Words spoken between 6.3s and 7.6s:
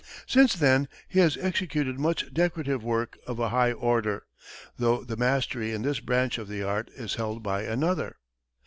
of the art is held